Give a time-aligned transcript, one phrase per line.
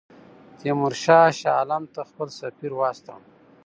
[0.59, 3.25] تیمورشاه شاه عالم ته خپل سفیر واستاوه.